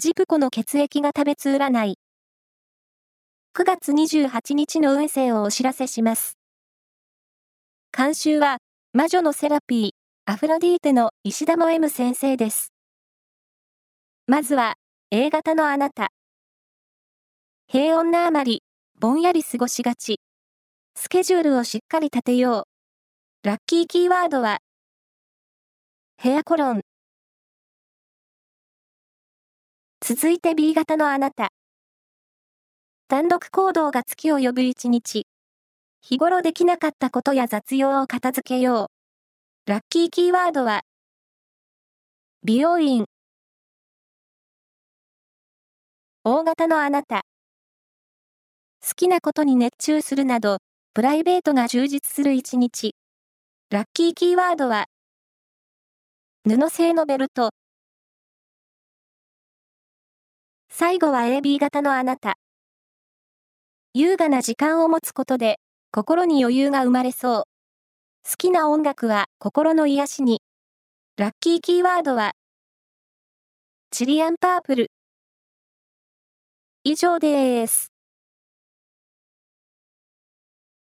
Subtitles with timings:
[0.00, 1.98] ジプコの血液が食べつ占い。
[3.52, 6.38] 9月28日の運勢をお知らせします。
[7.90, 8.58] 監修は、
[8.92, 9.90] 魔女のセラピー、
[10.24, 12.72] アフロディーテの石田も M 先生です。
[14.28, 14.74] まずは、
[15.10, 16.10] A 型のあなた。
[17.66, 18.62] 平穏なあまり、
[19.00, 20.20] ぼんやり過ごしがち。
[20.94, 22.68] スケジュールをしっかり立てよ
[23.42, 23.48] う。
[23.48, 24.60] ラッキーキーワードは、
[26.18, 26.82] ヘアコロン。
[30.10, 31.50] 続いて B 型のあなた。
[33.08, 35.26] 単独行動が月を呼ぶ一日。
[36.00, 38.88] 日頃できなかったことや雑用を片付けよ
[39.66, 39.70] う。
[39.70, 40.80] ラッキーキーワードは、
[42.42, 43.04] 美容院。
[46.24, 47.20] 大型のあなた。
[48.80, 50.56] 好きなことに熱中するなど、
[50.94, 52.94] プライベートが充実する一日。
[53.68, 54.86] ラッキーキーワードは、
[56.46, 57.50] 布製のベルト。
[60.80, 62.38] 最後は AB 型のあなた。
[63.94, 65.58] 優雅な時間を持つことで、
[65.90, 67.42] 心に余裕が生まれそう。
[68.22, 70.40] 好きな音楽は心の癒しに。
[71.16, 72.30] ラッキーキーワードは、
[73.90, 74.92] チリアンパープル。
[76.84, 77.97] 以上です。